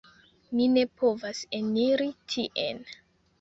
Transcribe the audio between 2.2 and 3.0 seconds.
tien